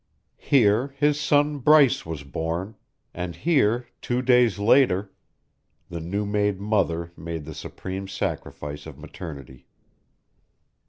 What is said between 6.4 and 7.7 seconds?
mother made the